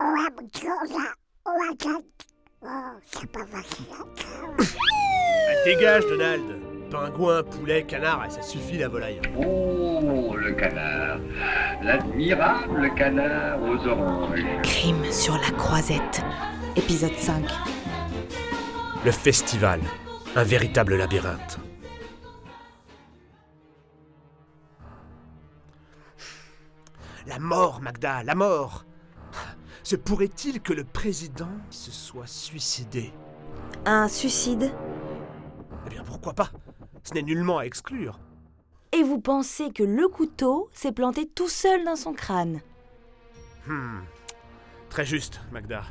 Ah, 0.00 0.28
dégage, 5.64 6.06
Donald 6.06 6.42
Pingouin, 6.90 7.42
poulet, 7.42 7.82
canard, 7.84 8.24
et 8.26 8.30
ça 8.30 8.42
suffit 8.42 8.78
la 8.78 8.88
volaille. 8.88 9.20
Oh, 9.36 10.36
le 10.36 10.52
canard. 10.52 11.18
L'admirable 11.82 12.94
canard 12.94 13.60
aux 13.62 13.86
oranges. 13.86 14.44
Crime 14.62 15.10
sur 15.10 15.34
la 15.34 15.50
croisette. 15.50 16.22
Épisode 16.76 17.14
5. 17.14 17.44
Le 19.04 19.10
festival. 19.10 19.80
Un 20.36 20.44
véritable 20.44 20.96
labyrinthe. 20.96 21.58
La 27.26 27.38
mort, 27.38 27.80
Magda, 27.82 28.22
la 28.22 28.34
mort 28.34 28.84
Se 29.82 29.96
pourrait-il 29.96 30.60
que 30.60 30.72
le 30.72 30.84
président 30.84 31.48
se 31.70 31.90
soit 31.90 32.26
suicidé 32.26 33.12
Un 33.86 34.08
suicide 34.08 34.72
Eh 35.86 35.90
bien, 35.90 36.02
pourquoi 36.04 36.34
pas? 36.34 36.50
Ce 37.04 37.14
n'est 37.14 37.22
nullement 37.22 37.58
à 37.58 37.64
exclure. 37.64 38.18
Et 38.92 39.02
vous 39.02 39.20
pensez 39.20 39.70
que 39.70 39.82
le 39.82 40.08
couteau 40.08 40.68
s'est 40.72 40.92
planté 40.92 41.26
tout 41.26 41.48
seul 41.48 41.84
dans 41.84 41.96
son 41.96 42.12
crâne? 42.12 42.60
Hmm. 43.66 44.00
Très 44.90 45.04
juste, 45.04 45.40
Magda. 45.52 45.82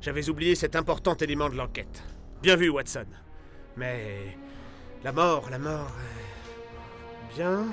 J'avais 0.00 0.28
oublié 0.28 0.54
cet 0.54 0.76
important 0.76 1.14
élément 1.14 1.48
de 1.48 1.54
l'enquête. 1.56 2.02
Bien 2.42 2.56
vu, 2.56 2.68
Watson. 2.68 3.06
Mais 3.76 4.36
la 5.02 5.12
mort, 5.12 5.48
la 5.50 5.58
mort. 5.58 5.90
euh, 5.98 7.34
Bien, 7.34 7.64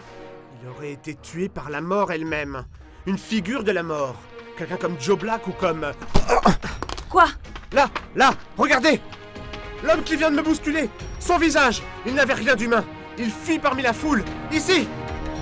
il 0.63 0.69
aurait 0.69 0.93
été 0.93 1.15
tué 1.15 1.49
par 1.49 1.69
la 1.69 1.81
mort 1.81 2.11
elle-même. 2.11 2.65
Une 3.05 3.17
figure 3.17 3.63
de 3.63 3.71
la 3.71 3.83
mort. 3.83 4.15
Quelqu'un 4.61 4.77
comme 4.77 5.01
Joe 5.01 5.17
Black 5.17 5.47
ou 5.47 5.53
comme... 5.53 5.91
Quoi? 7.09 7.25
Là, 7.73 7.89
là, 8.15 8.29
regardez 8.59 9.01
L'homme 9.83 10.03
qui 10.03 10.15
vient 10.15 10.29
de 10.29 10.35
me 10.35 10.43
bousculer 10.43 10.87
Son 11.19 11.39
visage 11.39 11.81
Il 12.05 12.13
n'avait 12.13 12.35
rien 12.35 12.53
d'humain 12.55 12.85
Il 13.17 13.31
fuit 13.31 13.57
parmi 13.57 13.81
la 13.81 13.91
foule 13.91 14.23
Ici 14.51 14.87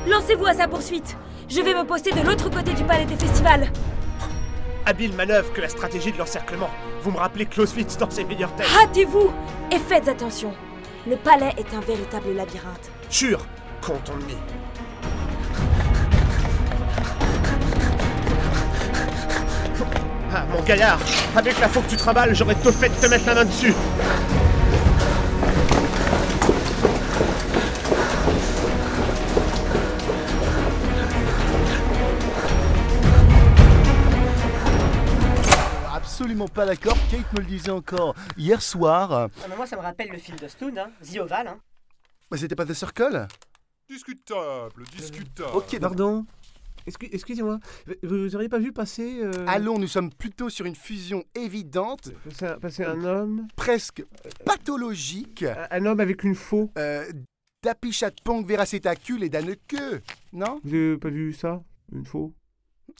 Lancez-vous 0.07 0.45
à 0.45 0.53
sa 0.53 0.69
poursuite 0.69 1.17
Je 1.49 1.59
vais 1.59 1.73
me 1.73 1.83
poster 1.83 2.11
de 2.13 2.25
l'autre 2.25 2.49
côté 2.49 2.71
du 2.71 2.85
palais 2.85 3.03
des 3.03 3.17
festivals 3.17 3.69
Habile 4.85 5.13
manœuvre 5.13 5.51
que 5.51 5.59
la 5.59 5.67
stratégie 5.67 6.13
de 6.13 6.17
l'encerclement. 6.17 6.69
Vous 7.01 7.11
me 7.11 7.17
rappelez 7.17 7.45
Clausewitz 7.45 7.97
dans 7.97 8.09
ses 8.09 8.23
meilleures 8.23 8.55
têtes. 8.55 8.67
Hâtez-vous 8.81 9.33
Et 9.69 9.79
faites 9.79 10.07
attention 10.07 10.53
Le 11.05 11.17
palais 11.17 11.53
est 11.57 11.75
un 11.75 11.81
véritable 11.81 12.31
labyrinthe. 12.37 12.89
Sûr 13.09 13.45
Compte 13.81 14.09
on 14.13 14.15
me. 14.15 14.37
Ah, 20.31 20.45
mon 20.51 20.61
gaillard 20.61 20.99
Avec 21.35 21.59
la 21.59 21.67
faux 21.67 21.81
que 21.81 21.89
tu 21.89 21.97
trimbales, 21.97 22.35
j'aurais 22.35 22.55
tout 22.55 22.71
fait 22.71 22.89
de 22.89 22.95
te 22.95 23.07
mettre 23.07 23.25
la 23.25 23.35
main 23.35 23.45
dessus 23.45 23.73
Absolument 35.93 36.47
pas 36.47 36.65
d'accord, 36.65 36.97
Kate 37.09 37.31
me 37.33 37.39
le 37.39 37.45
disait 37.45 37.71
encore 37.71 38.13
hier 38.37 38.61
soir. 38.61 39.11
Ah, 39.11 39.27
mais 39.47 39.55
moi, 39.55 39.65
ça 39.65 39.77
me 39.77 39.81
rappelle 39.81 40.09
le 40.09 40.17
film 40.17 40.37
de 40.37 40.47
Stone, 40.49 40.77
hein, 40.77 40.89
The 41.01 41.17
Oval. 41.19 41.47
Hein. 41.47 41.57
Mais 42.29 42.37
c'était 42.37 42.55
pas 42.55 42.65
The 42.65 42.73
Circle? 42.73 43.27
Discutable, 43.89 44.83
discutable. 44.95 45.49
Ok, 45.53 45.79
Pardon 45.79 46.25
Excusez-moi, 47.11 47.59
vous 48.03 48.35
auriez 48.35 48.49
pas 48.49 48.59
vu 48.59 48.71
passer. 48.71 49.19
euh, 49.21 49.31
allons, 49.47 49.77
nous 49.79 49.87
sommes 49.87 50.11
plutôt 50.11 50.49
sur 50.49 50.65
une 50.65 50.75
fusion 50.75 51.23
évidente, 51.35 52.11
passer 52.25 52.45
un, 52.45 52.59
passer 52.59 52.83
un 52.83 53.03
homme 53.03 53.47
presque 53.55 54.03
pathologique, 54.45 55.43
un, 55.43 55.67
un 55.71 55.85
homme 55.85 55.99
avec 55.99 56.23
une 56.23 56.35
faux. 56.35 56.71
euh, 56.77 57.05
d'apichatpong 57.63 58.45
veracétacule 58.45 59.21
et 59.23 59.29
d'anneke, 59.29 59.75
non? 60.31 60.61
Vous 60.63 60.73
avez 60.73 60.97
pas 60.97 61.09
vu 61.09 61.33
ça? 61.33 61.61
Une 61.91 62.05
faux? 62.05 62.33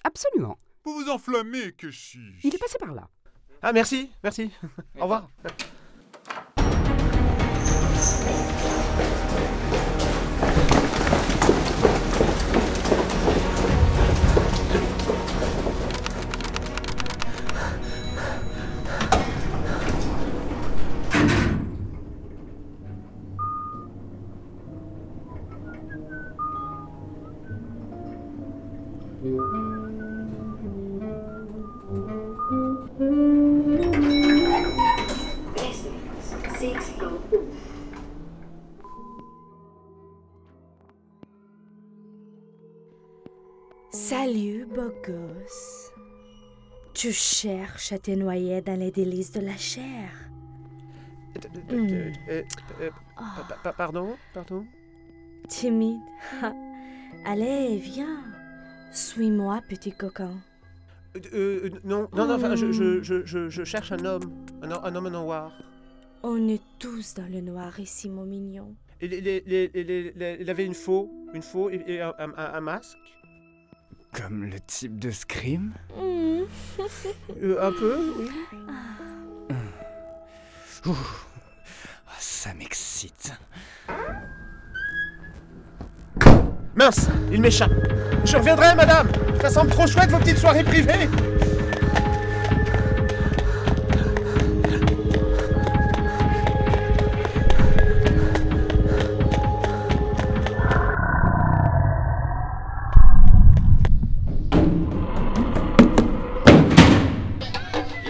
Absolument. 0.04 0.58
Vous 0.84 0.94
vous 0.96 1.10
enflammez, 1.10 1.72
que 1.74 1.90
chiche. 1.92 2.44
Il 2.44 2.54
est 2.54 2.58
passé 2.58 2.78
par 2.78 2.94
là. 2.94 3.08
Ah, 3.62 3.72
merci, 3.72 4.10
merci. 4.24 4.52
Au 4.98 5.04
revoir. 5.04 5.30
Salut, 43.92 44.66
beau 44.66 44.92
gosse. 45.06 45.92
Tu 46.94 47.12
cherches 47.12 47.92
à 47.92 47.98
te 48.00 48.12
noyer 48.12 48.62
dans 48.62 48.78
les 48.80 48.92
délices 48.92 49.32
de 49.32 49.42
la 49.42 49.58
chair. 49.58 50.10
Euh, 51.72 52.12
euh, 52.30 52.44
euh, 52.82 52.90
pa- 53.64 53.74
Pardon 53.74 54.16
Pardon? 54.34 54.66
Timide. 55.48 56.02
Allez, 57.26 57.78
viens. 57.78 58.24
Suis-moi, 58.92 59.62
petit 59.68 59.92
coquin. 59.92 60.34
Non, 61.84 62.08
non, 62.14 62.28
non, 62.28 62.36
enfin, 62.36 62.56
je, 62.56 62.72
je, 62.72 63.02
je, 63.02 63.26
je, 63.26 63.50
je 63.50 63.64
cherche 63.64 63.92
un 63.92 64.04
homme. 64.06 64.32
Un, 64.62 64.72
ho- 64.72 64.84
un 64.84 64.96
homme 64.96 65.10
noir. 65.10 65.52
On 66.22 66.48
est 66.48 66.62
tous 66.80 67.14
dans 67.16 67.28
le 67.32 67.42
noir 67.42 67.80
ici, 67.80 68.10
mon 68.10 68.26
mignon. 68.26 68.76
Il, 69.02 70.50
avait 70.50 70.66
une 70.66 70.74
faux, 70.74 71.10
une 71.34 71.42
faux 71.42 71.70
et, 71.70 72.02
un 72.02 72.60
masque. 72.62 72.98
Comme 74.14 74.46
le 74.46 74.60
type 74.60 75.00
de 75.00 75.12
Scream 75.12 75.74
Hmm. 75.96 76.42
Euh, 77.42 77.68
un 77.68 77.72
peu, 77.72 77.98
oui. 78.18 78.30
Ouh, 80.86 80.96
ah, 82.08 82.12
Ça 82.20 82.54
m'excite. 82.54 83.34
Mince, 86.76 87.10
il 87.32 87.42
m'échappe. 87.42 87.72
Je 88.26 88.38
reviendrai, 88.38 88.74
madame. 88.76 89.10
Ça 89.42 89.50
semble 89.50 89.70
trop 89.72 89.86
chouette 89.86 90.10
vos 90.10 90.18
petites 90.20 90.38
soirées 90.38 90.64
privées. 90.64 91.10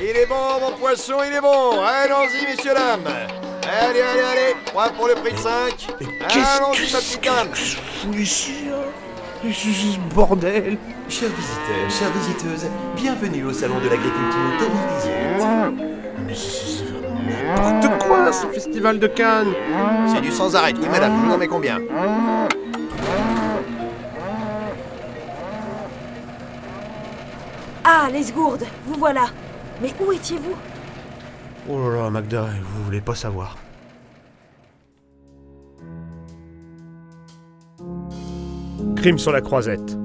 Il 0.10 0.18
est 0.18 0.26
bon, 0.26 0.60
mon 0.60 0.72
poisson, 0.72 1.18
il 1.24 1.36
est 1.36 1.42
bon. 1.42 1.80
Allons-y, 1.82 2.44
messieurs, 2.44 2.74
dames. 2.74 3.02
Allez, 3.06 4.02
allez, 4.02 4.22
allez. 4.22 4.56
Trois 4.66 4.90
pour 4.90 5.08
le 5.08 5.14
prix 5.14 5.34
de 5.34 5.38
5. 5.38 5.88
Allons-y, 6.22 6.92
ma 6.92 6.98
petite 6.98 7.24
dame. 7.24 7.50
ce 9.54 10.16
bordel. 10.16 10.80
Chers 11.10 11.30
visiteurs, 11.30 11.90
chères 11.90 12.10
visiteuses, 12.10 12.68
bienvenue 12.96 13.44
au 13.44 13.54
Salon 13.54 13.78
de 13.78 13.88
l'Agriculture 13.88 14.58
2018. 14.60 15.88
Mais 16.26 16.34
c'est 16.34 16.86
vraiment 16.86 17.70
n'importe 17.70 18.08
quoi, 18.08 18.34
ce 18.34 18.48
festival 18.48 18.98
de 18.98 19.08
Cannes. 19.08 19.54
C'est 20.08 20.22
du 20.22 20.32
sans 20.32 20.56
arrêt. 20.56 20.74
Oui, 20.76 20.88
madame, 20.90 21.24
vous 21.24 21.34
en 21.34 21.38
mets 21.38 21.48
combien? 21.48 21.78
Ah, 27.84 28.08
les 28.12 28.32
gourdes, 28.32 28.66
vous 28.88 28.98
voilà. 28.98 29.26
Mais 29.82 29.94
où 30.06 30.12
étiez-vous? 30.12 30.56
Oh 31.70 31.90
là 31.90 32.04
là, 32.04 32.10
Magda, 32.10 32.48
vous 32.62 32.84
voulez 32.84 33.02
pas 33.02 33.16
savoir. 33.16 33.58
Crime 38.96 39.18
sur 39.18 39.32
la 39.32 39.42
croisette. 39.42 39.98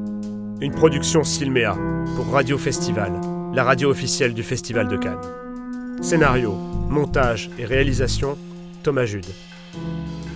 Une 0.60 0.72
production 0.72 1.24
Silméa 1.24 1.76
pour 2.16 2.30
Radio 2.30 2.56
Festival, 2.56 3.12
la 3.52 3.64
radio 3.64 3.90
officielle 3.90 4.34
du 4.34 4.42
Festival 4.42 4.86
de 4.86 4.96
Cannes. 4.96 6.00
Scénario, 6.00 6.52
montage 6.88 7.50
et 7.58 7.64
réalisation, 7.64 8.38
Thomas 8.82 9.06
Jude. 9.06 9.26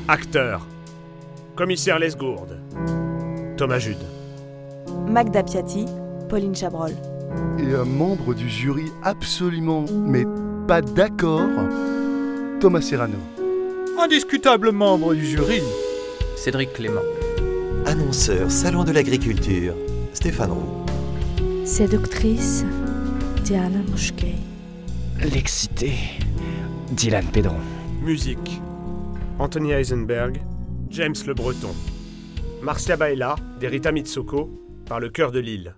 Acteur, 0.09 0.67
commissaire 1.55 1.99
Lesgourde, 1.99 2.59
Thomas 3.57 3.79
Jude. 3.79 3.97
Magda 5.07 5.43
Piatti, 5.43 5.87
Pauline 6.29 6.55
Chabrol. 6.55 6.93
Et 7.59 7.75
un 7.75 7.85
membre 7.85 8.35
du 8.35 8.49
jury 8.49 8.87
absolument, 9.03 9.85
mais 9.93 10.25
pas 10.67 10.81
d'accord, 10.81 11.49
Thomas 12.61 12.81
Serrano. 12.81 13.19
Indiscutable 13.99 14.71
membre 14.73 15.15
du 15.15 15.25
jury. 15.25 15.61
Cédric 16.37 16.73
Clément. 16.73 17.03
Annonceur 17.85 18.51
Salon 18.51 18.85
de 18.85 18.93
l'Agriculture, 18.93 19.75
Stéphane 20.13 20.53
Roux. 20.53 20.87
Séductrice, 21.65 22.65
Diana 23.45 23.79
Mouchkei. 23.91 24.37
L'excité, 25.33 25.93
Dylan 26.93 27.27
Pedron. 27.27 27.61
Musique. 28.03 28.61
Anthony 29.39 29.73
Heisenberg, 29.73 30.41
James 30.91 31.15
Le 31.27 31.35
Breton. 31.35 31.75
Marcia 32.63 32.97
Baella, 32.97 33.37
d'Erita 33.61 33.93
Mitsoko, 33.93 34.51
par 34.87 35.01
le 35.01 35.09
cœur 35.09 35.33
de 35.33 35.41
l'île. 35.41 35.75